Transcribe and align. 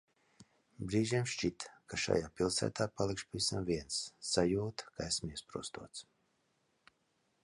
Brīžiem 0.91 1.27
šķita, 1.33 1.73
ka 1.93 1.99
šajā 2.03 2.31
pilsētā 2.39 2.87
palikšu 3.01 3.29
pavisam 3.35 3.67
viens. 3.69 3.99
Sajūta, 4.31 4.89
ka 4.97 5.07
esmu 5.11 5.31
iesprostots. 5.37 6.05